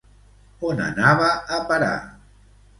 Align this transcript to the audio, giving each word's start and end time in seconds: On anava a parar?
On 0.69 0.81
anava 0.85 1.29
a 1.59 1.63
parar? 1.71 1.95